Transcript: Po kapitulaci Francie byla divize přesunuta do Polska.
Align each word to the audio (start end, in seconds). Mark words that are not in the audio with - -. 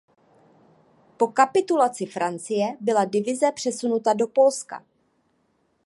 Po 1.17 1.27
kapitulaci 1.27 2.05
Francie 2.07 2.77
byla 2.81 3.05
divize 3.05 3.51
přesunuta 3.51 4.13
do 4.13 4.27
Polska. 4.27 4.83